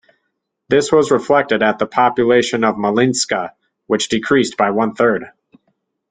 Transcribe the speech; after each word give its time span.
This 0.67 0.91
was 0.91 1.11
reflected 1.11 1.61
at 1.61 1.77
the 1.77 1.85
population 1.85 2.63
of 2.63 2.73
Malinska, 2.73 3.51
which 3.85 4.09
decreased 4.09 4.57
by 4.57 4.71
one 4.71 4.95
third. 4.95 5.25